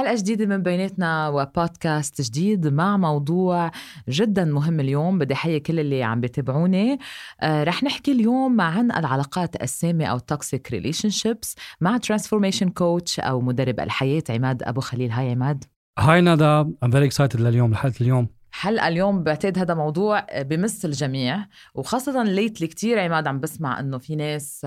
[0.00, 3.70] حلقة جديدة من بيناتنا وبودكاست جديد مع موضوع
[4.08, 5.18] جدا مهم اليوم.
[5.18, 6.98] بدي أحيي كل اللي عم بيتابعوني.
[7.40, 13.80] آه رح نحكي اليوم عن العلاقات السامة أو toxic relationships مع transformation coach أو مدرب
[13.80, 15.10] الحياة عماد أبو خليل.
[15.10, 15.64] Hi عماد.
[15.98, 18.28] Hi ندى I'm very excited لليوم لحلقة اليوم.
[18.52, 21.46] حلقة اليوم بعتقد هذا موضوع بمس الجميع.
[21.74, 24.66] وخاصة lately كتير عماد عم بسمع إنه في ناس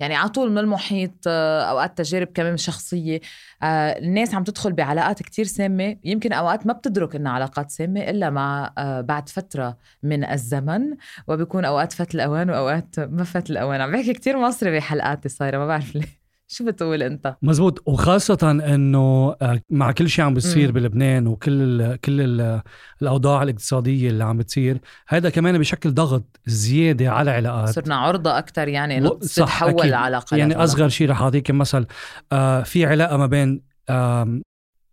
[0.00, 3.20] يعني على طول من المحيط أوقات تجارب كمان شخصية.
[3.62, 5.96] الناس عم تدخل بعلاقات كتير سامة.
[6.04, 10.96] يمكن أوقات ما بتدرك إنها علاقات سامة إلا مع بعد فترة من الزمن.
[11.28, 13.80] وبيكون أوقات فات الأوان وأوقات ما فات الأوان.
[13.80, 16.23] عم بحكي كتير مصري بحلقاتي صايرة ما بعرف ليه.
[16.48, 17.82] شو بتقول أنت؟ مزبوط.
[17.86, 21.52] وخاصة إنه آه، مع كل شيء عم بيصير بلبنان وكل
[21.82, 22.62] ال كل ال
[23.02, 27.68] الأوضاع الاقتصادية اللي عم بتصير هذا كمان بشكل ضغط زيادة على العلاقات.
[27.68, 29.08] صرنا عرضة أكثر يعني و...
[29.14, 31.86] تتحول العلاقة يعني أصغر شيء رح أعطيك مثل
[32.32, 34.40] آه في علاقة ما بين آه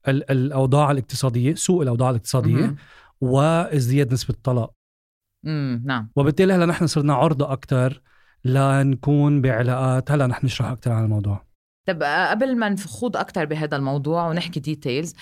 [0.07, 2.75] الأوضاع الاقتصادية سوء الأوضاع الاقتصادية م-
[3.21, 4.71] وازدياد نسبة الطلاق.
[5.45, 6.09] امم نعم.
[6.15, 8.01] وبالتالي هلا نحن صرنا عرضة أكثر
[8.45, 11.50] لنكون بعلاقات هلا رح نشرح أكثر عن الموضوع.
[11.91, 15.15] طب آه، قبل ما نخوض أكثر بهذا الموضوع ونحكي ديتيلز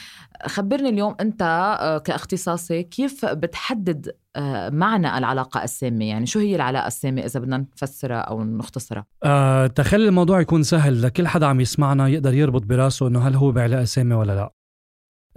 [0.45, 1.41] خبرني اليوم أنت
[1.81, 7.57] آه، كأختصاصي كيف بتحدد آه، معنى العلاقة السامة؟ يعني شو هي العلاقة السامة إذا بدنا
[7.57, 13.07] نفسرها أو نختصرها؟ أه تخلي الموضوع يكون سهل لكل حدا عم يسمعنا يقدر يربط براسه
[13.07, 14.53] أنه هل هو بعلاقة سامة ولا لا.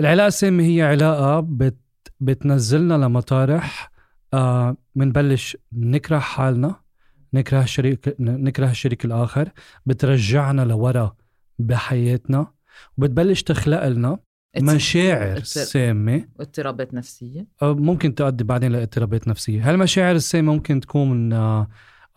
[0.00, 1.78] العلاقة السامة هي علاقة بت
[2.20, 3.92] بتنزلنا لمطارح
[4.34, 6.75] آه منبلش نكره حالنا
[7.34, 9.48] نكره الشريك نكره الشريك الآخر
[9.86, 11.22] بترجعنا لورا.
[11.62, 12.46] بحياتنا
[12.98, 14.18] وبتبلش تخلق لنا
[14.60, 16.28] مشاعر سامة.
[16.38, 17.46] واضطرابات نفسية.
[17.62, 19.70] ممكن تؤدي بعدين لإضطرابات نفسية.
[19.70, 21.69] هالمشاعر السامة ممكن تكون من آه،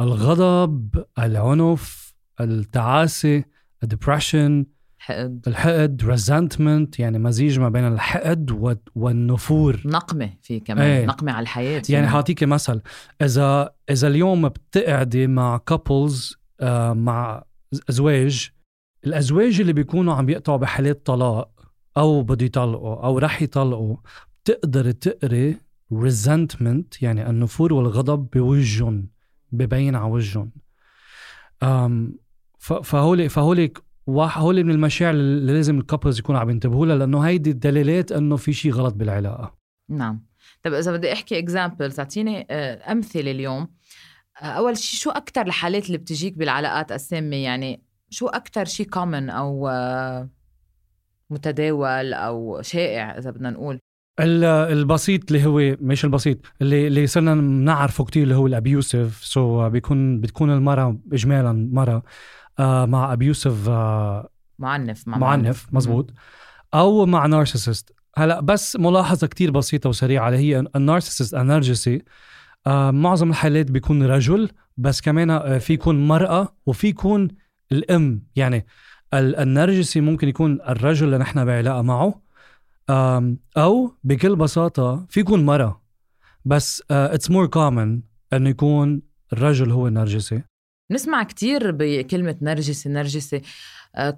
[0.02, 3.43] الغضب العنف التعاسة
[3.83, 4.65] ال depression
[4.97, 8.52] الحقد الحقد resentment يعني مزيج ما بين الحقد
[8.95, 9.81] والنفور.
[9.86, 11.05] نقمة في كمان إيه.
[11.05, 12.81] نقمة على الحياة يعني حاعطيك مثل
[13.21, 17.43] إذا إذا اليوم بتقعدي مع couples آه مع
[17.89, 18.52] أزواج
[19.05, 21.49] الأزواج اللي بيكونوا عم يقطعوا بحالات طلاق
[21.98, 23.98] أو بده يطلقوا أو رح يطلقوا
[24.43, 25.58] بتقدر تقري
[25.93, 29.08] resentment يعني النفور والغضب بوجهن
[29.52, 30.49] ببين على وجهن.
[32.60, 33.73] فهولي فهولي
[34.08, 38.36] وهول من المشاعر اللي لازم ال couples يكونوا عم ينتبهوا لها لأنه هيدي الدلالات إنه
[38.36, 39.55] في شيء غلط بالعلاقة.
[39.89, 40.26] نعم.
[40.64, 43.67] طب إذا بدي أحكي example تعطيني آه، أمثلة اليوم.
[44.42, 49.30] آه، أول شيء شو أكثر الحالات اللي بتجيك بالعلاقات السامة؟ يعني شو أكثر شيء common
[49.30, 50.30] أو آه،
[51.30, 53.80] متداول أو شائع إذا بدنا نقول؟
[54.20, 59.70] البسيط اللي هو مش البسيط اللي اللي صرنا نعرفه كتير اللي هو ال abusive so
[59.70, 62.04] so بيكون بتكون المراه اجمالا مراه
[62.60, 64.30] آه مع abusive آه
[64.60, 65.67] معنف مع معنف.
[65.71, 66.14] مزبوط
[66.73, 72.02] أو مع narcissist هلأ بس ملاحظة كتير بسيطة وسريعة اللي هي ال narcissist النرجسي
[72.67, 77.27] آه معظم الحالات بيكون رجل بس كمان آه، في يكون مرأة وفي يكون
[77.71, 78.65] الأم يعني
[79.14, 82.21] النرجسي ممكن يكون الرجل اللي نحن بعلاقة معه
[83.58, 85.81] أو بكل بساطة في يكون مرأة
[86.45, 88.02] بس it's more common
[88.33, 89.02] إنه يكون
[89.33, 90.42] الرجل هو النرجسي.
[90.92, 93.42] نسمع كتير بكلمة نرجسي نرجسي.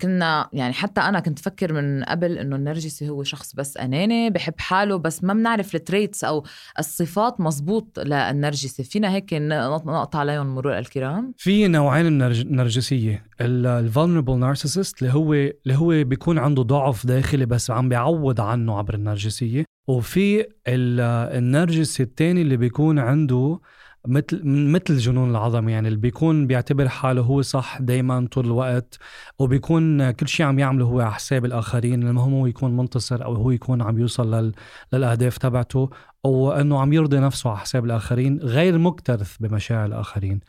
[0.02, 4.54] كنا يعني حتى أنا كنت فكر من قبل إنه النرجسي هو شخص بس أناني بحب
[4.58, 6.44] حاله بس ما بنعرف ال traits أو
[6.80, 8.84] الصفات مزبوط للنرجسي.
[8.84, 13.26] فينا هيك نقطع عليهم مرور الكرام؟ في نوعين من النرجسية.
[13.42, 18.94] الفولنربل نارسيسست اللي هو اللي هو بيكون عنده ضعف داخلي بس عم بيعوض عنه عبر
[18.94, 19.66] النرجسية.
[19.88, 23.60] وفي النرجسي الثاني اللي بيكون عنده
[24.08, 28.98] مثل مثل جنون العظمه يعني اللي بيكون بيعتبر حاله هو صح دائما طول الوقت
[29.40, 33.52] وبيكون كل شيء عم يعمله هو على حساب الآخرين المهم هو يكون منتصر أو هو
[33.52, 34.54] يكون عم يوصل لل...
[34.94, 35.90] للأهداف تبعته
[36.26, 40.40] أو إنه عم يرضي نفسه على حساب الآخرين غير مكترث بمشاعر الآخرين.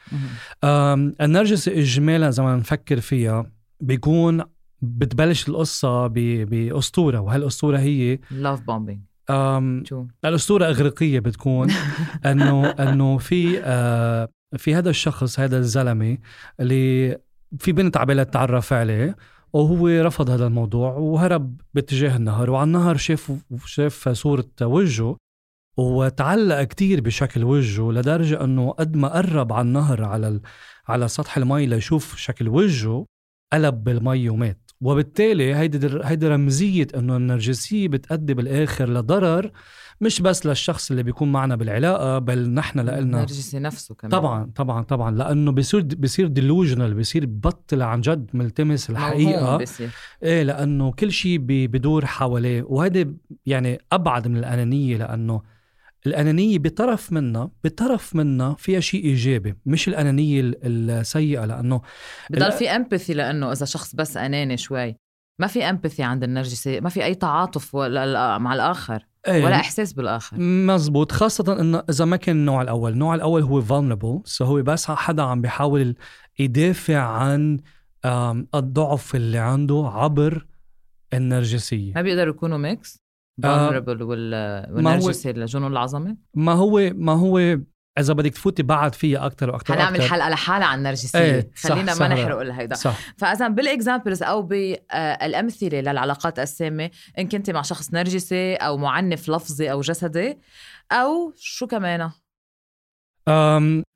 [1.20, 3.50] النرجس اجمالا إذا ما نفكر فيها
[3.80, 4.42] بيكون
[4.82, 9.00] بتبلش القصة بأسطورة وهالأسطورة هي love bombing
[10.24, 11.70] الأسطورة أغريقية بتكون
[12.30, 16.18] إنه إنه في آه في هذا الشخص هذا الزلمة
[16.60, 17.18] اللي
[17.58, 19.16] في بنت عبالها تعرف عليه
[19.52, 23.32] وهو رفض هذا الموضوع وهرب باتجاه النهر وعلى النهر شاف
[23.64, 25.16] شاف صورة وجهه
[25.76, 30.40] وتعلق كتير بشكل وجهه لدرجة إنه قد ما قرب على النهر على
[30.88, 33.06] على سطح المي ليشوف شكل وجهه
[33.52, 34.67] قلب بالمي ومات.
[34.80, 39.50] وبالتالي هيدي هيدي رمزية إنه النرجسية بتأدي بالآخر لضرر
[40.00, 44.10] مش بس للشخص اللي بيكون معنا بالعلاقة بل نحن لنا النرجسي نفسه كمان.
[44.10, 49.56] طبعا طبعا طبعا لأنه بصير بصير ديلوجنال بصير بطل عن جد ملتمس الحقيقة.
[50.22, 53.04] إيه لأنه كل شيء بدور حواليه وهذا
[53.46, 55.42] يعني أبعد من الأنانية لأنه
[56.06, 61.80] الأنانية بطرف منا بطرف منا فيها شيء إيجابي مش الأنانية السيئة لأنه
[62.30, 64.96] بضل في امباثي لأنه إذا شخص بس أناني شوي
[65.40, 69.44] ما في empathy عند النرجسي ما في أي تعاطف مع الآخر أيه.
[69.44, 70.36] ولا إحساس بالآخر.
[70.40, 74.90] مزبوط خاصة إنه إذا ما كان النوع الأول النوع الأول هو vulnerable so هو بس
[74.90, 75.94] حدا عم بيحاول
[76.38, 77.58] يدافع عن
[78.54, 80.46] الضعف اللي عنده عبر
[81.14, 81.92] النرجسية.
[81.94, 82.96] ما بيقدروا يكونوا mix
[83.46, 87.58] vulnerable والنرجسي لجنون العظمة؟ ما هو ما هو
[87.98, 91.18] إذا بدك تفوتي بعد فيها أكثر وأكثر حنعمل حلقة لحالها عن النرجسية.
[91.18, 92.98] إيه خلينا صح ما نحرق لهيدا صح.
[93.16, 99.72] فإذا بال examples أو بالامثله للعلاقات السامة إن كنت مع شخص نرجسي أو معنف لفظي
[99.72, 100.38] أو جسدي
[100.92, 102.10] أو شو كمان؟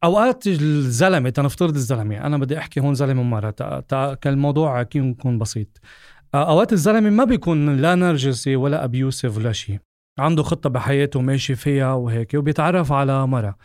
[0.05, 2.27] أوقات الزلمة تنفترض الزلمة.
[2.27, 3.51] أنا بدي أحكي هون زلمة ومره
[3.91, 5.79] كان الموضوع يكون بسيط.
[6.35, 9.79] أوقات الزلمة ما بيكون لا نرجسي ولا abusive ولا شيء
[10.19, 13.57] عنده خطة بحياته ماشي فيها وهيك وبيتعرف على مرة.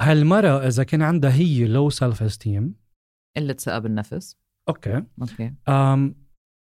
[0.00, 2.74] هالمرة إذا كان عندها هي low self-esteem
[3.36, 4.36] قلة ثقة بالنفس
[4.68, 5.02] okay.
[5.22, 5.54] okay.
[5.68, 6.14] أم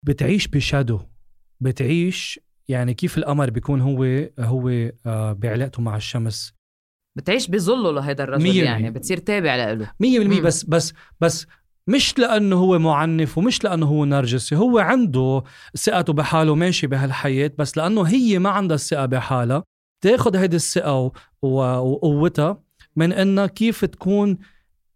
[0.06, 1.00] بتعيش ب shadow.
[1.60, 4.70] بتعيش يعني كيف القمر بيكون هو هو
[5.06, 6.54] آه بعلاقته مع الشمس.
[7.18, 11.48] بتعيش بظله لهيدا الرجل يعني بتصير تابع له 100% بس بس بس
[11.88, 15.44] مش لأنه هو معنف ومش لأنه هو نرجسي هو عنده
[15.78, 19.64] ثقته بحاله ماشي بهالحياة بس لأنه هي ما عندها الثقة بحالها.
[20.02, 21.12] تأخذ هيدي الثقة
[21.42, 22.64] وقوتها
[22.96, 24.38] من إنها كيف تكون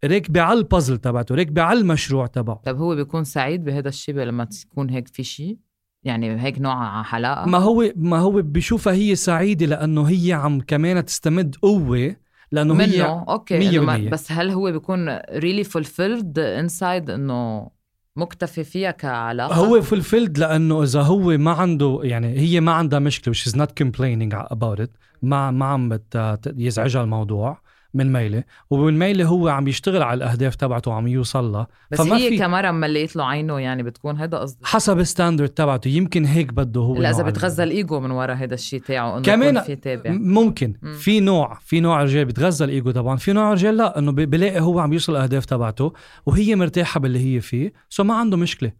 [0.04, 2.60] راكبه على البازل تبعته راكبه على المشروع تبعه.
[2.64, 5.58] طب هو بيكون سعيد بهذا الشيء لما تكون هيك في شيء؟
[6.04, 11.04] يعني هيك نوع علاقة؟ ما هو ما هو بشوفها هي سعيدة لأنه هي عم كمان
[11.04, 12.16] تستمد قوة
[12.52, 12.84] لأنه منه.
[12.84, 17.70] هي okay بس هل هو بيكون really fulfilled inside إنه
[18.16, 23.30] مكتفي فيها كعلاقة؟ هو fulfilled لأنه إذا هو ما عنده يعني هي ما عندها مشكلة
[23.30, 24.90] و she's not complaining about it.
[25.22, 25.98] ما ما عم
[26.46, 27.60] يزعجها الموضوع.
[27.96, 32.16] من ميلة ومن ميلة هو عم يشتغل على الأهداف تبعته وعم يوصل لها بس فما
[32.16, 32.38] هي في...
[32.38, 36.80] كمرة مليت له عينه يعني بتكون هذا قصدي حسب ال standard تبعته يمكن هيك بده
[36.80, 40.10] هو لا إذا بتغذى الإيجو من ورا هذا الشيء تاعه إنه كمان في تابع.
[40.10, 40.74] ممكن.
[40.82, 40.92] م.
[40.92, 44.80] في نوع في نوع رجال بتغذى الإيجو طبعا في نوع رجال لا إنه بلاقي هو
[44.80, 45.92] عم يوصل الأهداف تبعته
[46.26, 48.72] وهي مرتاحة باللي هي فيه so ما عنده مشكلة.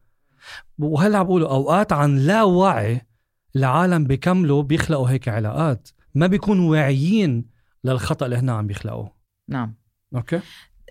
[0.79, 3.01] وهلا عم بقوله أوقات عن لا وعي
[3.57, 7.56] العالم بيكملوا بيخلقوا هيك علاقات؟ ما بيكونوا واعيين
[7.87, 9.13] للخطأ اللي هنا عم بيخلقوه.
[9.49, 9.75] نعم.
[10.15, 10.41] okay؟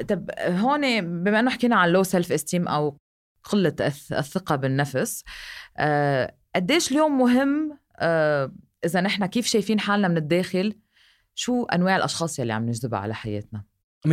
[0.07, 2.97] طب هون بما إنه حكينا عن low self-esteem أو
[3.43, 3.75] قلة
[4.11, 5.23] الثقة بالنفس
[5.77, 8.51] آه قديش اليوم مهم آه
[8.85, 10.75] إذا نحن كيف شايفين حالنا من الداخل
[11.35, 13.63] شو أنواع الأشخاص يلي عم نجذبها على حياتنا؟
[14.07, 14.09] 100%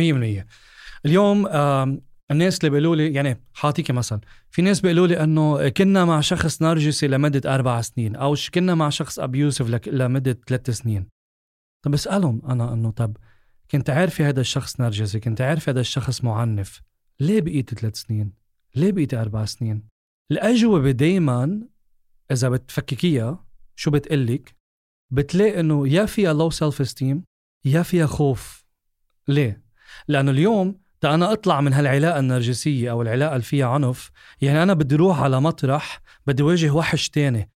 [1.05, 1.97] اليوم آه
[2.31, 4.19] الناس اللي بيقولوا لي يعني حاعطيك مثلا
[4.49, 8.89] في ناس بيقولوا لي إنه كنا مع شخص نرجسي لمدة أربع سنين أو كنا مع
[8.89, 11.12] شخص abusive لمدة ثلاث سنين.
[11.83, 13.17] طب بسالهم أنا إنه طب
[13.71, 16.81] كنت عارفه هذا الشخص نرجسي كنت عارفه هذا الشخص معنف
[17.19, 18.33] ليه بقيت ثلاث سنين؟
[18.75, 19.87] ليه بقيت أربع سنين؟
[20.31, 21.61] الأجوبة دايما
[22.31, 23.45] إذا بتفككيها
[23.75, 24.55] شو بتقلك؟
[25.11, 27.23] بتلاقي إنه يا فيها لو سيلف استيم
[27.65, 28.65] يا فيها خوف.
[29.27, 29.63] ليه؟
[30.07, 34.11] لأنه اليوم تا أنا أطلع من هالعلاقة النرجسية أو العلاقة اللي فيها عنف
[34.41, 37.52] يعني أنا بدي أروح على مطرح بدي واجه وحش تاني.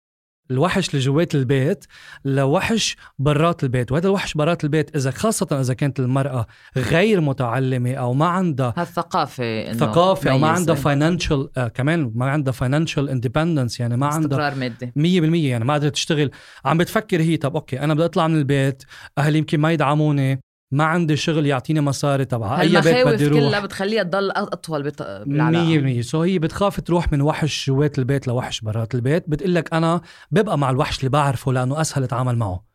[0.52, 1.86] الوحش اللي جوات البيت
[2.26, 3.92] لوحش برات البيت.
[3.92, 9.74] وهذا الوحش برات البيت إذا خاصة إذا كانت المرأة غير متعلمة أو ما عندها هالثقافه
[9.74, 14.56] ثقافة أو ما عندها financial آه كمان ما عندها financial independence يعني ما عندها استقرار
[14.56, 14.86] مادي.
[14.86, 16.32] 100% يعني ما قادره تشتغل.
[16.66, 18.84] عم بتفكر هي طب okay أنا بدي أطلع من البيت
[19.18, 20.40] أهلي يمكن ما يدعموني
[20.72, 24.92] ما عندي شغل يعطيني مصاري تبع أي بيت بدي أروح كلها بتخليها تضل أطول
[25.26, 29.30] بالعلاقه 100% سو هي بتخاف تروح من وحش جوات البيت لوحش برات البيت.
[29.30, 32.67] بتقول لك أنا ببقى مع الوحش اللي بعرفه لأنه أسهل أتعامل معه.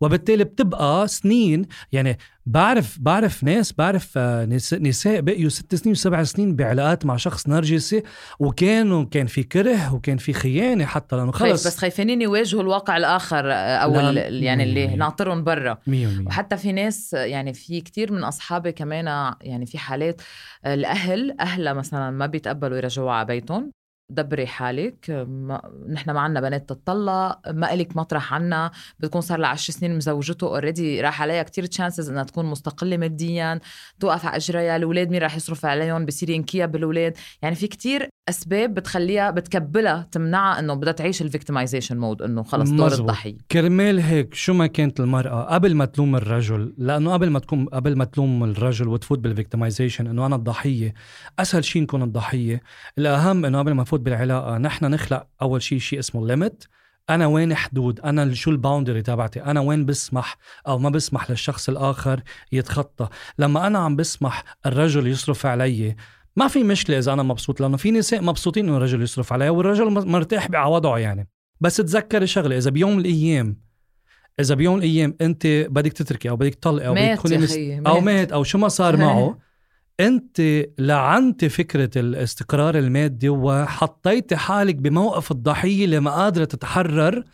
[0.00, 6.56] وبالتالي بتبقى سنين يعني بعرف بعرف ناس بعرف آه، نساء بقيوا ست سنين وسبع سنين
[6.56, 8.02] بعلاقات مع شخص نرجسي
[8.38, 11.66] وكانوا كان في كره وكان في خيانة حتى لأنه خلص.
[11.66, 13.94] بس خايفين يواجهوا الواقع الآخر آه، أو
[14.28, 15.78] يعني اللي ناطرهم برا.
[16.26, 20.22] وحتى في ناس يعني في كتير من أصحابي كمان يعني في حالات
[20.66, 23.72] الأهل أهلها مثلا ما بيتقبلوا يرجعوها على بيتهم.
[24.10, 29.48] دبري حالك ما نحن ما عنا بنات تطلق ما إلك مطرح عنا بتكون صار لها
[29.48, 33.60] 10 سنين مزوجته already راح عليها كتير chances إنها تكون مستقلة ماديا
[34.00, 37.16] توقف على اجريها الأولاد مين راح يصرف عليهم بصير ينكيها بالأولاد.
[37.42, 42.70] يعني في كتير أسباب بتخليها بتكبلها تمنعها إنه بدها تعيش ال victimization mode إنه خلص
[42.70, 43.36] دور الضحية.
[43.52, 47.96] كرمال هيك شو ما كانت المرأة قبل ما تلوم الرجل لأنه قبل ما تكون قبل
[47.96, 50.94] ما تلوم الرجل وتفوت بال victimization إنه أنا الضحية
[51.38, 52.62] أسهل شيء نكون الضحية.
[52.98, 54.58] الأهم إنه قبل ما نفوت بالعلاقة.
[54.58, 56.64] نحن نخلق أول شيء شيء اسمه limit
[57.10, 60.36] أنا وين حدود أنا شو ال boundary تبعتي؟ أنا وين بسمح
[60.68, 65.96] أو ما بسمح للشخص الآخر يتخطى؟ لما أنا عم بسمح الرجل يصرف علي
[66.36, 69.90] ما في مشكلة إذا أنا مبسوط لأنه في نساء مبسوطين إنه الرجل يصرف عليها والرجل
[69.90, 71.28] مرتاح بوضعه يعني.
[71.60, 73.56] بس تذكري شغلة إذا بيوم من الأيام
[74.40, 77.82] إذا بيوم من الأيام أنت بدك تتركي أو بدك تطلقي أو بدك تكوني.
[77.86, 79.38] أو مات أو شو ما صار معه
[80.00, 80.40] أنت
[80.78, 87.24] لغيتي فكرة الاستقرار المادي وحطيتي حالك بموقف الضحية اللي ما قادرة تتحرر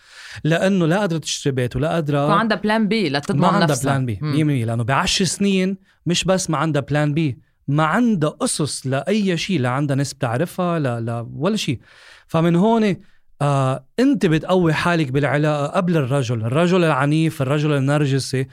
[0.44, 4.06] لأنه لا قادرة تشتري بيت ولا قادرة ما عندها plan B لتضمن ما عندها plan
[4.06, 4.16] B
[4.62, 9.60] 100% لأنه بعشر سنين مش بس ما عندها plan B ما عندها أسس لأي شيء
[9.60, 11.80] لا عندها ناس بتعرفها لا لا ولا شيء.
[12.26, 12.96] فمن هون
[13.42, 16.40] آه أنت بتقوي حالك بالعلاقة قبل الرجل.
[16.44, 18.46] الرجل العنيف الرجل النرجسي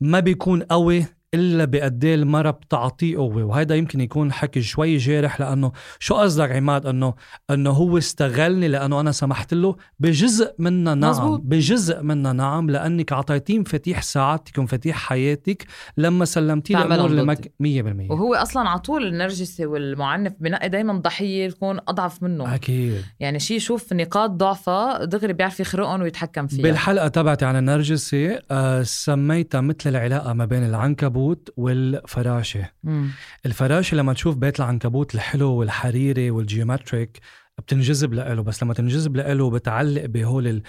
[0.00, 3.44] ما بيكون قوي إلا بقد إيه المراه بتعطيه قوة.
[3.44, 7.14] وهذا يمكن يكون حكي شوي جارح لأنه شو قصدك عماد؟ انه
[7.50, 11.10] إنه هو استغلني لأنه أنا سمحت له بجزء منا نعم.
[11.10, 11.40] مزبوط.
[11.44, 12.70] بجزء منا نعم.
[12.70, 15.66] لأنك اعطيتيه مفاتيح سعادتك ومفاتيح حياتك
[15.96, 21.78] لما سلمتيه الأمور لمك 100% وهو أصلا على طول النرجسي والمعنف بنقي دائما ضحية تكون
[21.88, 22.54] أضعف منه.
[22.54, 23.04] أكيد.
[23.20, 26.62] يعني شيء يشوف نقاط ضعفها دغري بيعرف يخرقهم ويتحكم فيها.
[26.62, 33.10] بالحلقة تبعتي عن النرجسي آه سميتها مثل العلاقة ما بين العنكبوت العنكبوت والفراشة مم.
[33.46, 37.20] الفراشة لما تشوف بيت العنكبوت الحلو والحريري وال geometric
[37.58, 40.62] بتنجذب له بس لما تنجذب له بتعلق بهول ال...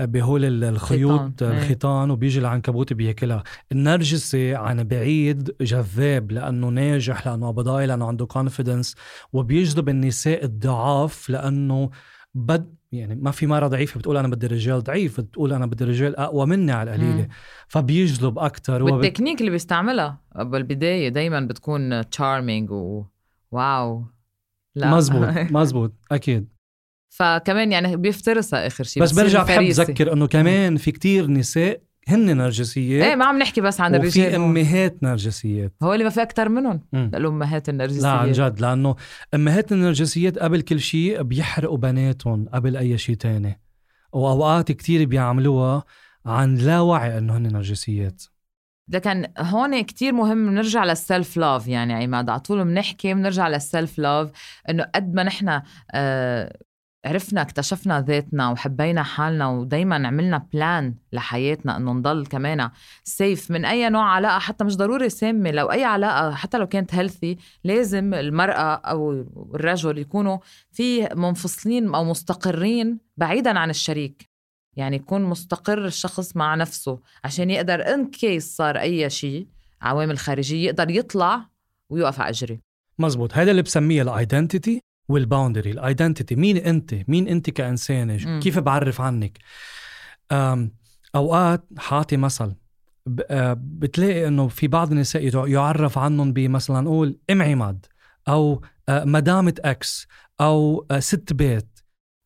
[0.00, 1.50] بهول الخيوط إيه.
[1.50, 3.42] الخيطان وبيجي العنكبوت بياكلها
[3.72, 8.94] النرجسي عن بعيد جذاب لأنه ناجح لأنه بضوي لأنه عنده confidence
[9.32, 11.90] وبيجذب النساء الضعاف لأنه
[12.34, 16.16] بد يعني ما في مرة ضعيفة بتقول أنا بدي رجال ضعيف بتقول أنا بدي رجال
[16.16, 17.28] أقوى مني على القليلة.
[17.68, 19.40] فبيجذب أكثر والتكنيك وبت...
[19.40, 23.04] اللي بيستعملها بالبداية دايما بتكون charming و
[23.50, 24.04] wow.
[24.74, 24.90] لا.
[24.90, 25.28] مزبوط
[25.60, 26.48] مزبوط أكيد.
[27.10, 32.36] فكمان يعني بيفترسها آخر شيء بس برجع بحب أذكر إنه كمان في كتير نساء هن
[32.36, 35.72] نرجسيات إيه ما عم نحكي بس عن الرجال وفي أمهات نرجسيات.
[35.82, 36.80] هو اللي ما في أكثر منهم.
[36.94, 38.02] الأمهات النرجسيات.
[38.02, 38.96] لا عن جد لأنه
[39.34, 43.60] أمهات النرجسيات قبل كل شيء بيحرقوا بناتهم قبل أي شيء تاني.
[44.12, 45.84] وأوقات كتير بيعملوها
[46.26, 48.22] عن لا وعي إنه هن نرجسيات.
[48.88, 52.30] لكن هون كتير مهم نرجع لل self-love يعني عماد.
[52.30, 54.30] على طول بنحكي بنرجع لل self-love
[54.70, 56.58] إنه قد ما نحن آه
[57.04, 62.70] عرفنا اكتشفنا ذاتنا وحبينا حالنا ودايما عملنا plan لحياتنا إنه نضل كمان
[63.04, 66.94] safe من أي نوع علاقة حتى مش ضروري سامة لو أي علاقة حتى لو كانت
[66.94, 69.12] healthy لازم المرأة أو
[69.54, 70.38] الرجل يكونوا
[70.70, 74.30] في منفصلين أو مستقرين بعيدا عن الشريك.
[74.76, 79.46] يعني يكون مستقر الشخص مع نفسه عشان يقدر ان case صار أي شيء
[79.82, 81.48] عوامل خارجية يقدر يطلع
[81.90, 82.60] ويوقف على أجري.
[82.98, 83.34] مزبوط.
[83.34, 84.80] هذا اللي بسميه ال identity
[85.10, 89.38] وال boundary ال identity مين أنت؟ مين أنت كإنسانة؟ كيف بعرف عنك؟
[91.14, 92.54] أوقات حاعطي مثل
[93.30, 97.86] آه، بتلاقي إنه في بعض النساء يعرف عنهم بمثلا نقول إم عماد
[98.28, 100.06] أو آه، مدامة X
[100.40, 101.69] أو آه، ست بيت.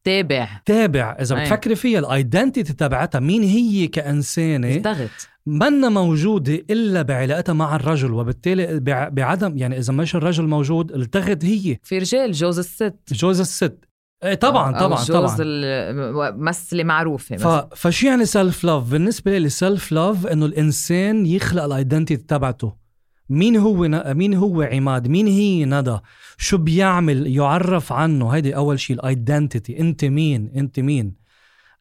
[0.04, 0.49] تابع.
[0.66, 1.16] تابع.
[1.20, 7.76] إذا بتفكري فيها ال identity تبعتها مين هي كإنسانة؟ التغت منا موجودة إلا بعلاقتها مع
[7.76, 8.80] الرجل وبالتالي
[9.11, 11.78] بعدم يعني إذا مش الرجل موجود التغت هي.
[11.82, 12.94] في رجال جوز الست.
[13.12, 13.84] جوز الست.
[14.25, 16.73] إيه طبعا طبعا جوز طبعا.
[16.73, 17.46] معروفة ف...
[17.76, 22.84] فشو يعني self-love بالنسبة لي self-love إنه الإنسان يخلق ال identity تبعته.
[23.28, 24.04] مين هو.
[24.14, 25.99] مين هو عماد؟ مين هي ندى؟
[26.38, 28.28] شو بيعمل؟ يعرف عنه.
[28.31, 31.14] هيدي أول شيء ال identity أنت مين؟ أنت مين؟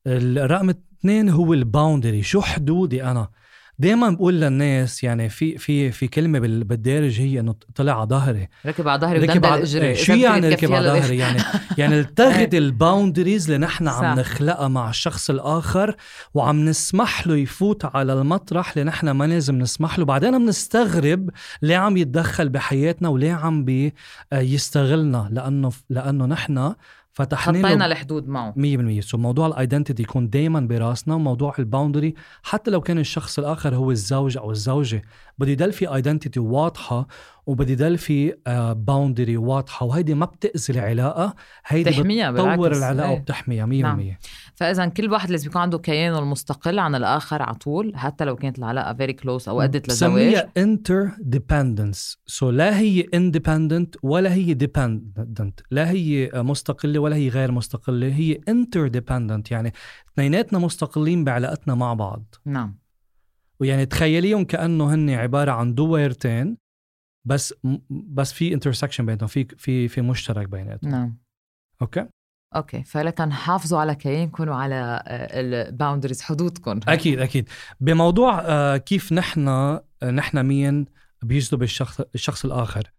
[0.07, 3.27] الرقم اثنين هو ال boundary شو حدودي أنا؟
[3.79, 8.47] دائما بقول للناس يعني في في في كلمة بالدارج هي إنه طلع على ظهري.
[8.65, 11.39] ركب على ظهري ركب على اجري شو يعني ركب على ظهري؟ يعني
[11.77, 15.95] يعني التغت ال boundaries اللي نحن عم نخلقها مع الشخص الآخر
[16.33, 20.05] وعم نسمح له يفوت على المطرح اللي نحن ما لازم نسمح له.
[20.05, 21.29] بعدين بنستغرب
[21.61, 23.65] ليه عم يتدخل بحياتنا وليه عم
[24.31, 26.73] بيستغلنا لأنه لأنه نحن
[27.13, 28.53] فتحنا حطينا الحدود معه.
[28.57, 33.39] 100% so موضوع ال identity يكون دائما براسنا وموضوع ال boundary حتى لو كان الشخص
[33.39, 35.01] الآخر هو الزوج أو الزوجة.
[35.37, 37.07] بده يضل في identity واضحة
[37.45, 38.33] وبده يضل في
[38.77, 41.35] boundary واضحة وهيدي ما بتأذي العلاقة
[41.65, 42.77] هيدي بتحميها بتطور بالعكس.
[42.77, 43.17] العلاقة إيه.
[43.17, 44.15] وبتحميها 100% نعم.
[44.55, 48.59] فإذا كل واحد لازم يكون عنده كيانه المستقل عن الآخر على طول حتى لو كانت
[48.59, 50.11] العلاقة very close أو أدت لزواج.
[50.11, 57.51] بسميها interdependence so لا هي independent ولا هي dependent لا هي مستقلة ولا هي غير
[57.51, 59.73] مستقلة هي انتر ديبندنت يعني
[60.13, 62.35] اثنيناتنا مستقلين بعلاقتنا مع بعض.
[62.45, 62.83] نعم.
[63.59, 66.62] ويعني تخيليهم كأنه هن عبارة عن دويرتين
[67.25, 67.53] بس
[67.89, 70.91] بس في intersection بينهم في في في مشترك بيناتهم.
[70.91, 71.17] نعم.
[71.81, 72.07] okay؟
[72.55, 76.79] okay فلكن حافظوا على كيانكم وعلى ال boundaries حدودكم.
[76.87, 77.49] أكيد أكيد.
[77.79, 80.85] بموضوع آه، كيف نحن نحن مين
[81.23, 82.91] بيجذب الشخص الشخص الآخر؟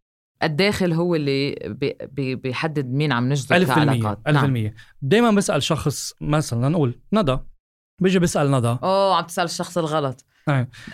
[0.42, 4.18] الداخل هو اللي بي بي بيحدد مين عم نجذب ألف كعلاقات.
[4.26, 4.44] ألف نعم.
[4.44, 4.74] بالمية.
[5.02, 7.38] دايما بسأل شخص مثلا نقول ندى
[8.02, 10.24] بيجي بسأل ندى أوه عم تسأل الشخص الغلط.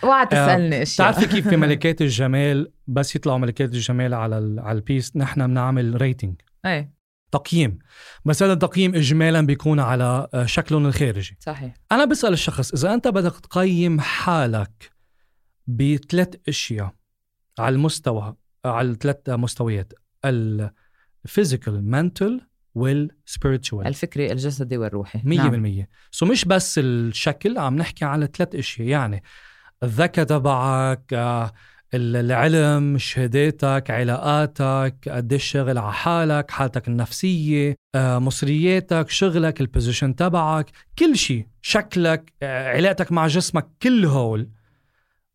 [0.05, 1.11] اوعى تسألني أشياء.
[1.11, 6.03] بتعرفي كيف في ملكات الجمال؟ بس يطلعوا ملكات الجمال على على ال base نحن بنعمل
[6.03, 6.35] rating
[6.67, 6.93] إيه
[7.33, 7.79] تقييم.
[8.25, 11.37] بس هذا التقييم اجمالا بيكون على آه، شكلهم الخارجي.
[11.41, 11.75] صحيح.
[11.93, 14.91] أنا بسأل الشخص إذا أنت بدك تقيم حالك
[15.67, 16.95] بثلاث أشياء
[17.59, 19.93] على المستوى على الثلاث مستويات
[20.25, 22.41] ال physical mental
[22.75, 25.19] وال spiritual الفكري الجسدي والروحي.
[25.19, 25.85] 100% نعم.
[26.11, 28.89] so مش بس الشكل عم نحكي على ثلاث إشياء.
[28.89, 29.23] يعني
[29.83, 31.53] الذكاء تبعك آه،
[31.95, 40.17] ال- العلم شهاداتك علاقاتك قديش شغل على حالك حالتك النفسية آه، مصرياتك شغلك ال position
[40.17, 44.51] تبعك كل شيء شكلك آه، علاقتك مع جسمك كل هول.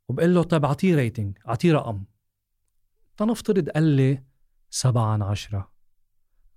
[0.09, 2.03] وبقول له طيب أعطيه rating أعطيه رقم.
[3.15, 4.23] فنفترض قال لي
[4.69, 5.74] سبعة عن عشرة.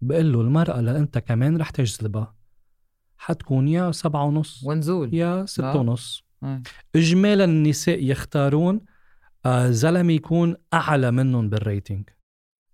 [0.01, 2.35] بقول له المرأة اللي أنت كمان رح تجذبها.
[3.19, 5.15] حتكون يا سبعة ونص ونزول.
[5.15, 5.79] يا ستة لا.
[5.81, 6.25] ونص.
[6.45, 6.63] إيه.
[6.97, 8.81] اجمالا النساء يختارون
[9.47, 12.09] آه، زلمة يكون أعلى منهم بال rating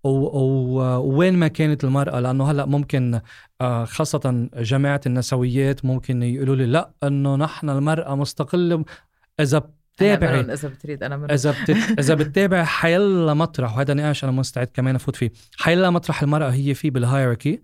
[0.03, 3.19] ووين ما كانت المرأة لأنه هلأ ممكن
[3.61, 8.85] آه، خاصة جماعة النسويات ممكن يقولوا لي لا أنه نحن المرأة مستقلة.
[9.39, 11.69] إذا بتابعي منهم إذا بتريد أنا من إذا بت...
[11.99, 15.31] إذا بتتابع حيلا مطرح وهذا نقاش أنا مستعد كمان أفوت فيه.
[15.57, 17.61] حيلا مطرح المرأة هي فيه بال hierarchy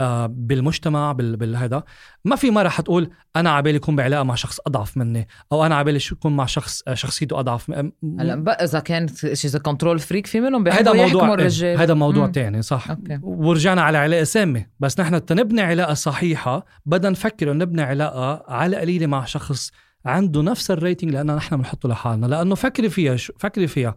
[0.00, 1.36] آه بالمجتمع بال...
[1.36, 1.82] بالهذا.
[2.24, 5.98] ما في مرة حتقول أنا عبالي اكون بعلاقة مع شخص أضعف مني أو أنا عبالي
[5.98, 7.92] شو اكون مع شخص آه، شخصيته أضعف م...
[8.20, 11.78] هلا بقى إذا كانت شي control freak في منهم هذا موضوع الرجال.
[11.78, 12.32] هذا موضوع مم.
[12.32, 12.90] تاني صح.
[12.90, 13.18] okay.
[13.22, 14.66] ورجعنا على علاقة سامة.
[14.80, 19.70] بس نحن تنبني علاقة صحيحة بدنا نفكر إنه نبني علاقة على قليلة مع شخص
[20.04, 22.26] عنده نفس ال rating لأن نحن بنحطه لحالنا.
[22.26, 23.94] لأنه فكري فيها شو فكري فيها.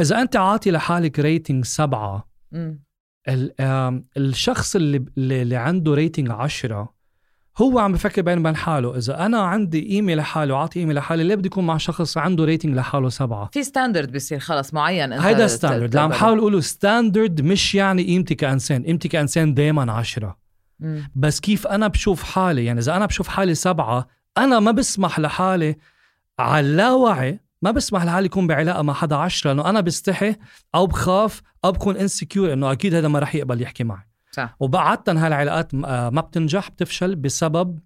[0.00, 2.30] إذا أنت عاطي لحالك rating سبعة
[4.16, 7.00] الشخص اللي اللي عنده rating عشرة
[7.58, 8.96] هو عم بفكر بين وبين حاله.
[8.96, 12.74] إذا أنا عندي قيمه لحاله وعاطي قيمه لحالي ليه بدي يكون مع شخص عنده rating
[12.74, 16.12] لحاله سبعة؟ في standard بصير خلص معين انت هيدا standard اللي عم.
[16.12, 20.36] حاول أقوله standard مش يعني قيمتي كانسان قيمتي كانسان دائما عشرة.
[20.80, 21.10] مم.
[21.14, 25.76] بس كيف أنا بشوف حالي؟ يعني إذا أنا بشوف حالي سبعة أنا ما بسمح لحالي
[26.38, 30.36] على اللاوعي ما بسمح لحالي يكون بعلاقة مع حدا عشرة لأنه أنا بستحي
[30.74, 34.08] أو بخاف أو بكون insecure إنه أكيد هذا ما رح يقبل يحكي معي.
[34.32, 34.56] صح.
[34.60, 37.78] وبعدتها هالعلاقات م- آه، ما بتنجح بتفشل بسبب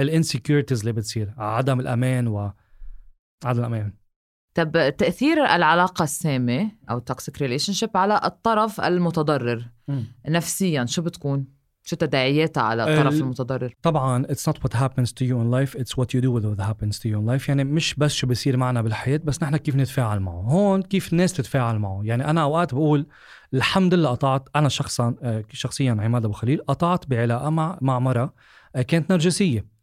[0.00, 2.52] ال insecurities اللي بتصير عدم الأمان و
[3.44, 3.92] عدم الأمان.
[4.54, 9.68] طب تأثير العلاقة السامة أو ال toxic relationship على الطرف المتضرر
[10.28, 11.46] نفسيا شو بتكون؟
[11.90, 15.80] شو تداعياتها على الطرف ال- المتضرر؟ طبعا it's not what happens to you in life
[15.80, 17.48] it's what you do with what happens to you in life.
[17.48, 20.32] يعني مش بس شو بصير معنا بالحياة بس نحن كيف نتفاعل معه.
[20.40, 22.00] هون كيف الناس تتفاعل معه.
[22.04, 23.06] يعني أنا أوقات بقول
[23.54, 28.34] الحمد لله قطعت أنا شخصا آه، شخصيا عماد أبو خليل قطعت بعلاقة مع مع مرة
[28.76, 29.79] آه، كانت نرجسية.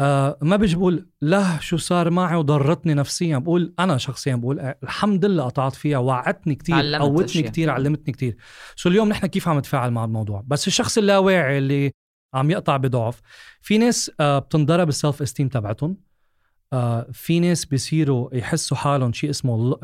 [0.00, 3.38] آه ما بيجي بقول لا شو صار معي وضرتني نفسيا.
[3.38, 7.42] بقول أنا شخصيا بقول آه، الحمد لله قطعت فيها وعدتني كتير علمت قوتني.
[7.42, 8.36] كتير علمتني كتير.
[8.76, 11.92] So اليوم نحن كيف عم نتفاعل مع الموضوع؟ بس الشخص اللاواعي اللي
[12.34, 13.20] عم يقطع بضعف
[13.60, 15.96] في ناس آه بتنضرب ال self esteem تبعتهم.
[16.72, 19.74] آه في ناس بيصيروا يحسوا حالهم شيء اسمه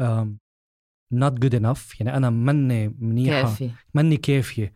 [1.15, 3.71] not good enough يعني أنا مني منيحة كافي.
[3.95, 4.75] مني كافية.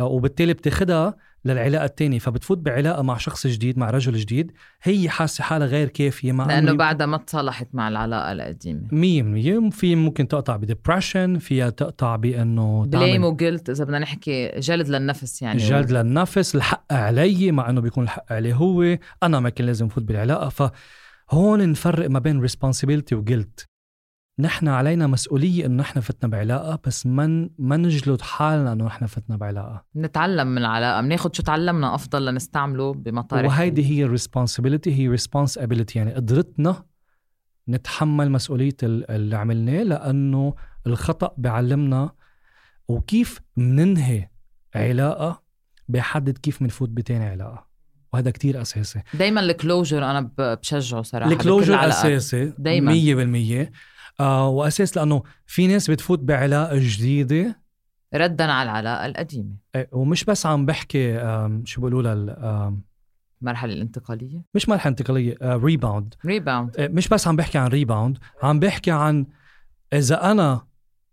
[0.00, 5.44] آه، وبالتالي بتاخدها للعلاقة الثانية فبتفوت بعلاقة مع شخص جديد مع رجل جديد هي حاسة
[5.44, 8.88] حالها غير كافية مع لأنه بعدها ما تصالحت مع العلاقة القديمة.
[8.92, 9.70] مية بالمية.
[9.70, 14.88] في ممكن تقطع ب depression فيها تقطع بأنه blame و guilt إذا بدنا نحكي جلد
[14.88, 18.98] للنفس يعني جلد للنفس الحق علي مع إنه بيكون الحق عليه هو.
[19.22, 23.66] أنا ما كان لازم فوت بالعلاقة فهون نفرق ما بين responsibility و guilt
[24.38, 29.36] نحن علينا مسؤولية إنه نحن فتنا بعلاقة بس ما ما نجلد حالنا إنه نحن فتنا
[29.36, 29.84] بعلاقة.
[29.96, 33.46] نتعلم من العلاقة بناخذ شو تعلمنا أفضل لنستعمله بمطارح.
[33.46, 36.84] وهيدي هي ال responsibility هي responsibility يعني قدرتنا
[37.68, 40.54] نتحمل مسؤولية اللي عملناه لأنه
[40.86, 42.10] الخطأ بيعلمنا
[42.88, 44.28] وكيف مننهي
[44.74, 45.42] علاقة
[45.88, 47.66] بيحدد كيف بنفوت بتاني علاقة.
[48.12, 49.02] وهذا كتير أساسي.
[49.14, 52.92] دايما ال closure أنا بشجعه صراحة ال closure أساسي دايما.
[52.92, 53.72] 100%
[54.20, 57.60] آه وأساس لأنه في ناس بتفوت بعلاقة جديدة.
[58.14, 59.56] ردا على العلاقة القديمة.
[59.74, 61.18] إيه، ومش بس عم بحكي
[61.64, 62.74] شو بيقولوا لها
[63.42, 68.60] المرحلة الانتقالية؟ مش مرحلة انتقالية rebound آه، rebound مش بس عم بحكي عن rebound عم
[68.60, 69.26] بحكي عن
[69.92, 70.66] إذا أنا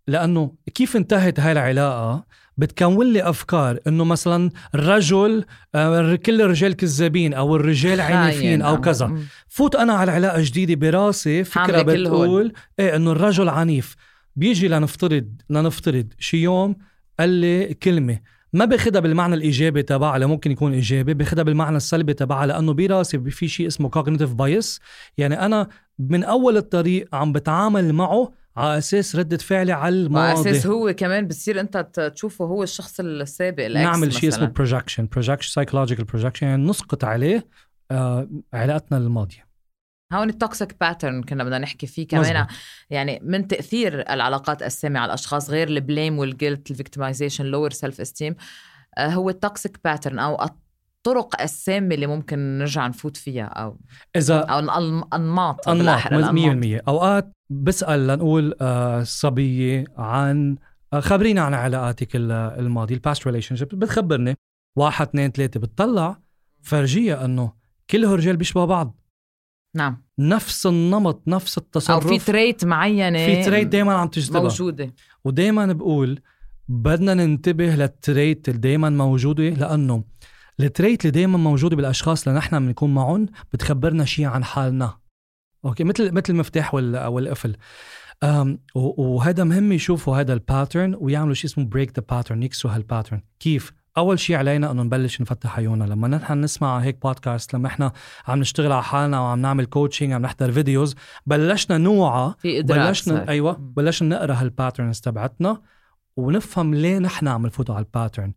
[0.07, 2.25] لأنه كيف انتهت هاي العلاقة؟
[2.57, 9.17] بتكون لي أفكار إنه مثلا الرجل آه، كل الرجال كذابين أو الرجال عنيفين أو كذا.
[9.47, 13.95] فوت أنا على علاقة جديدة براسي فكرة بتقول إيه إنه الرجل عنيف.
[14.35, 16.75] بيجي لنفترض لنفترض شي يوم
[17.19, 18.19] قال لي كلمة
[18.53, 23.47] ما باخدها بالمعنى الإيجابي تبعها ممكن يكون إيجابي باخدها بالمعنى السلبي تبعها لأنه براسي في
[23.47, 24.79] شيء اسمه cognitive bias
[25.17, 25.67] يعني أنا
[25.99, 30.27] من أول الطريق عم بتعامل معه على أساس ردة فعلي على الماضي.
[30.27, 31.77] على أساس هو كمان بتصير أنت
[32.15, 37.47] تشوفه هو الشخص السابق نعمل شيء اسمه projection projection psychological projection يعني نسقط عليه
[37.91, 39.47] آه علاقتنا الماضيه
[40.13, 42.21] هون ال toxic pattern كنا بدنا نحكي فيه كمان.
[42.21, 42.47] مزبط.
[42.89, 47.71] يعني من تأثير العلاقات السامة على الأشخاص غير ال blame وال guilt ال victimization lower
[47.71, 48.35] self esteem
[48.99, 50.35] هو ال toxic pattern أو
[51.07, 53.77] الطرق السامة اللي ممكن نرجع نفوت فيها أو
[54.15, 60.57] إذا أو الأنماط أنماط 100% أوقات بسأل لنقول آه صبية عن
[60.93, 64.35] آه خبرينا عن علاقاتك الماضية ال past relationship بتخبرني.
[64.77, 65.59] واحد اثنين ثلاثة.
[65.59, 66.19] بتطلع
[66.61, 67.53] فرجيها أنه
[67.89, 68.99] كل الرجال بيشبهوا بعض.
[69.75, 70.03] نعم.
[70.19, 72.03] نفس النمط نفس التصرف.
[72.03, 74.41] أو في trait معينة في trait دايما عم تجذبها.
[74.41, 74.93] موجودة.
[75.25, 76.19] ودايما بقول
[76.67, 80.03] بدنا ننتبه لل trait اللي دايما موجودة لأنه
[80.59, 84.97] ال trait اللي دايما موجوده بالأشخاص اللي نحن بنكون معهم بتخبرنا شيء عن حالنا.
[85.65, 87.55] أوكي مثل مثل المفتاح والقفل.
[88.75, 93.21] وهذا مهم يشوفوا هذا ال pattern ويعملوا شيء اسمه break the pattern يكسروا هال pattern
[93.39, 95.83] كيف؟ أول شيء علينا إنه نبلش نفتح عيوننا.
[95.83, 97.91] لما نحن نسمع هيك بودكاست لما إحنا
[98.27, 100.95] عم نشتغل على حالنا وعم نعمل coaching عم نحضر videos
[101.25, 105.61] بلشنا نوعى في بلشنا أيوه بلشنا نقرأ هال patterns تبعتنا
[106.15, 108.33] ونفهم ليه نحن عم نفوتوا على ال pattern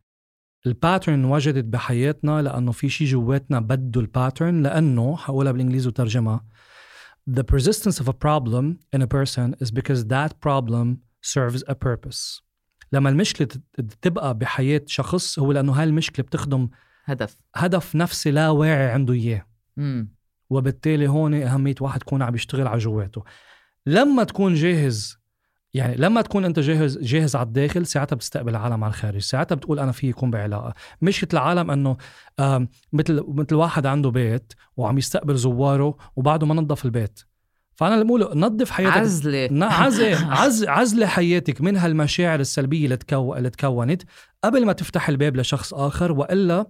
[0.66, 6.44] ال pattern وجدت بحياتنا لأنه في شيء جواتنا بده ال pattern لأنه حقولها بالإنجليزي وترجمها
[7.30, 10.86] The persistence of a problem in a person is because that problem
[11.20, 12.42] serves a purpose.
[12.92, 13.48] لما المشكلة
[14.02, 16.68] تبقى بحياة شخص هو لأنه هاي المشكلة بتخدم
[17.04, 17.36] هدف.
[17.54, 19.46] هدف نفسي لا واعي عنده إياه.
[20.50, 23.24] وبالتالي هون أهمية واحد يكون عم يشتغل على جواته.
[23.86, 25.18] لما تكون جاهز
[25.76, 29.20] يعني لما تكون أنت جاهز جاهز على الداخل ساعتها بتستقبل العالم على الخارج.
[29.20, 30.74] ساعتها بتقول أنا في يكون بعلاقة.
[31.02, 31.96] مش العالم إنه
[32.92, 37.20] مثل مثل واحد عنده بيت وعم يستقبل زواره وبعده ما نظف البيت.
[37.74, 38.96] فأنا اللي بقوله نظف حياتك.
[38.96, 39.48] عزلة.
[39.66, 43.34] عزله عز عزلة حياتك من هالمشاعر السلبية اللي تكو...
[43.34, 44.02] اللي تكونت
[44.44, 46.66] قبل ما تفتح الباب لشخص آخر وإلا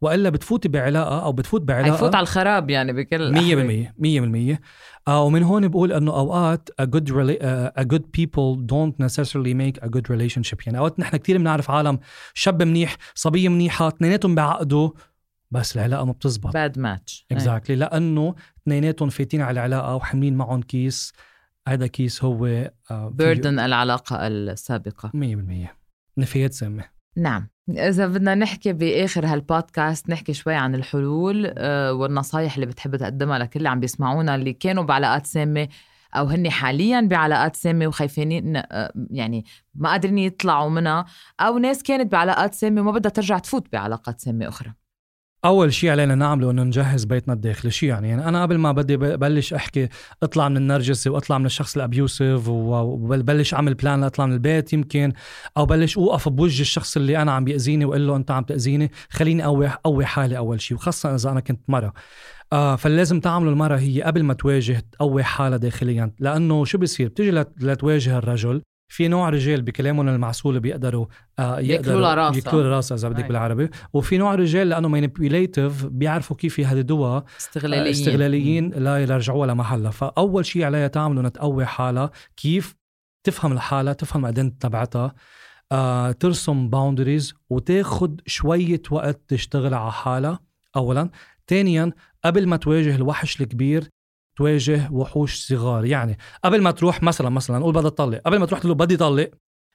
[0.00, 1.92] وإلا بتفوتي بعلاقة أو بتفوت بعلاقة.
[1.92, 4.58] حيفوت على الخراب يعني بكل 100% 100% آه
[5.08, 9.82] ومن هون بقول إنه أوقات a good rela- uh, a good people don't necessarily make
[9.84, 10.66] a good relationship.
[10.66, 11.98] يعني أوقات نحن كثير بنعرف عالم
[12.34, 14.90] شاب منيح صبيه منيحه اثنيناتهم بعقدوا
[15.50, 16.52] بس العلاقة ما بتزبط.
[16.52, 21.12] bad match exactly لأنه اثنيناتهم فايتين على العلاقة وحاملين معهم كيس.
[21.68, 25.08] هذا كيس هو burden uh, العلاقة السابقة.
[25.08, 25.68] 100%
[26.18, 26.84] نفايات سامه
[27.16, 27.48] نعم.
[27.68, 33.58] إذا بدنا نحكي بآخر هالبودكاست نحكي شوي عن الحلول آه، والنصايح اللي بتحب تقدمها لكل
[33.58, 35.68] اللي عم بيسمعونا اللي كانوا بعلاقات سامة
[36.14, 41.04] أو هن حاليا بعلاقات سامة وخايفين آه، يعني ما قادرين يطلعوا منها
[41.40, 44.83] أو ناس كانت بعلاقات سامة وما بدها ترجع تفوت بعلاقات سامة أخرى.
[45.44, 47.70] أول شيء علينا نعمله إنه نجهز بيتنا الداخلي.
[47.70, 49.88] شو يعني؟ يعني أنا قبل ما بدي بلش أحكي
[50.22, 55.12] اطلع من النرجسي وأطلع من الشخص ال abusive وبلش أعمل plan لأطلع من البيت يمكن
[55.56, 58.90] أو بلش أوقف بوجه الشخص اللي أنا عم بياذيني وأقول له أنت عم تأذيني.
[59.10, 61.92] خليني اقوي اقوي حالي أول شيء وخاصة إذا أنا كنت مرة.
[62.52, 66.10] آه فاللازم تعمله المرة هي قبل ما تواجه تقوي حالها داخليا.
[66.18, 67.30] لأنه شو بيصير؟ بتيجي
[67.60, 71.06] لتواجه الرجل في نوع رجال بكلامهم المعسول بيقدروا
[71.38, 73.70] آه يقدروا راسها ياكلوا راسها إذا بدك بالعربي.
[73.92, 77.24] وفي نوع رجال لأنه manipulative بيعرفوا كيف يهددوها.
[77.38, 77.86] استغلاليين.
[77.86, 79.90] استغلاليين لا يرجعوها لمحلها.
[79.90, 82.10] فأول شيء عليها تعمله انها تقوي حالها.
[82.36, 82.74] كيف؟
[83.24, 85.14] تفهم الحالة تفهم ال identity تبعتها.
[85.72, 90.38] آه، ترسم boundaries وتاخد شوية وقت تشتغل على حالها
[90.76, 91.10] أولا.
[91.48, 91.92] ثانيا
[92.24, 93.88] قبل ما تواجه الوحش الكبير
[94.36, 95.84] تواجه وحوش صغار.
[95.84, 98.18] يعني قبل ما تروح مثلا مثلا قول بدها تطلق.
[98.18, 99.30] قبل ما تروح تقول له بدي طلق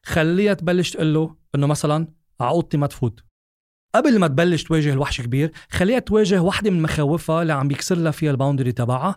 [0.05, 2.07] خليها تبلش تقول له إنه مثلا
[2.41, 3.23] ع أوضتي ما تفوت.
[3.95, 8.11] قبل ما تبلش تواجه الوحش كبير خليها تواجه واحدة من مخاوفها اللي عم بيكسر لها
[8.11, 9.15] فيها ال boundary تبعها.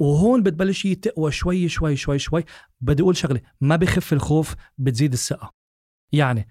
[0.00, 2.44] وهون بتبلش هي تقوى شوي شوي شوي شوي.
[2.80, 5.52] بدي أقول شغلة ما بخف الخوف بتزيد الثقة.
[6.12, 6.48] يعني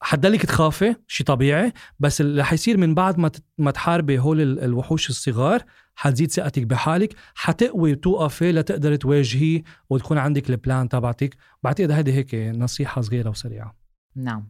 [0.00, 5.64] حتضلك تخافي شيء طبيعي بس اللي حيصير من بعد ما ما تحاربي هول الوحوش الصغار
[5.94, 7.14] حتزيد ثقتك بحالك.
[7.34, 11.36] حتقوي وتوقفي لتقدري تواجهيه وتكون عندك البلان تبعتك.
[11.62, 13.76] بعتقد هذه هيك نصيحة صغيرة وسريعة.
[14.16, 14.48] نعم.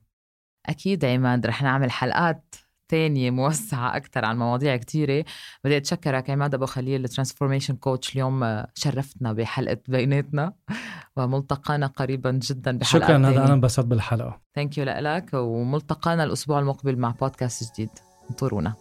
[0.66, 2.54] أكيد عماد رح نعمل حلقات
[2.88, 5.24] تانية موسعة أكثر عن مواضيع كتيرة.
[5.64, 10.52] بدي أتشكرك عماد أبو خليل ال transformation coach اليوم شرفتنا بحلقة بيناتنا
[11.16, 14.40] وملتقانا قريبا جدا بحلقة شكرا هذا أنا انبسطت بالحلقة.
[14.54, 17.90] thank you لك وملتقانا الأسبوع المقبل مع بودكاست جديد.
[18.30, 18.74] انطرونا.